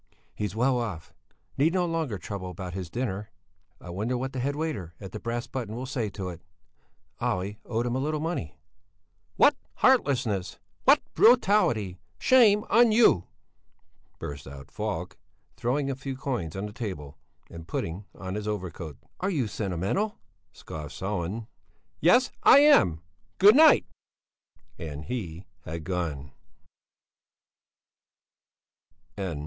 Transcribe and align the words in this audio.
"He's 0.33 0.55
well 0.55 0.79
off, 0.79 1.13
need 1.59 1.73
no 1.73 1.85
longer 1.85 2.17
trouble 2.17 2.49
about 2.49 2.73
his 2.73 2.89
dinner. 2.89 3.29
I 3.79 3.91
wonder 3.91 4.17
what 4.17 4.33
the 4.33 4.39
head 4.39 4.55
waiter 4.55 4.95
at 4.99 5.11
the 5.11 5.19
'Brass 5.19 5.45
Button' 5.45 5.75
will 5.75 5.85
say 5.85 6.09
to 6.09 6.29
it? 6.29 6.41
Olle 7.19 7.53
owed 7.65 7.85
him 7.85 7.95
a 7.95 7.99
little 7.99 8.19
money." 8.19 8.57
"What 9.35 9.55
heartlessness! 9.75 10.57
What 10.85 11.01
brutality! 11.13 11.99
Shame 12.17 12.65
on 12.67 12.91
you!" 12.91 13.27
burst 14.17 14.47
out 14.47 14.71
Falk, 14.71 15.19
throwing 15.55 15.91
a 15.91 15.95
few 15.95 16.15
coins 16.15 16.55
on 16.55 16.65
the 16.65 16.73
table, 16.73 17.19
and 17.47 17.67
putting 17.67 18.05
on 18.15 18.33
his 18.33 18.47
overcoat. 18.47 18.97
"Are 19.19 19.29
you 19.29 19.45
sentimental?" 19.45 20.17
scoffed 20.51 20.95
Sellén. 20.95 21.45
"Yes, 21.99 22.31
I 22.41 22.57
am! 22.61 23.01
Good 23.37 23.55
night." 23.55 23.85
And 24.79 25.05
he 25.05 25.45
had 25.63 25.83
gone. 25.83 26.31